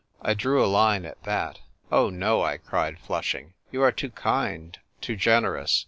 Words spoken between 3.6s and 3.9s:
"You